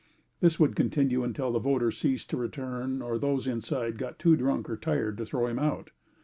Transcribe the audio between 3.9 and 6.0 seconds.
got too drunk or tired to throw him out.